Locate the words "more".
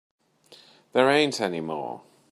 1.61-2.01